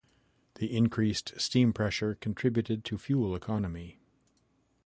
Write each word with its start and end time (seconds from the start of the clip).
The 0.55 0.75
increased 0.75 1.39
steam 1.39 1.73
pressure 1.73 2.15
contributed 2.15 2.83
to 2.85 2.97
fuel 2.97 3.35
economy. 3.35 3.99